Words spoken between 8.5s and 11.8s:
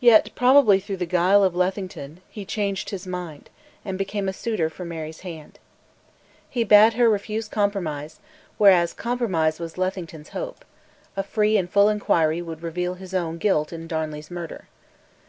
whereas compromise was Lethington's hope: a full and